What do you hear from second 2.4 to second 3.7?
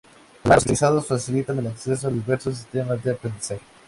sistemas de aprendizaje.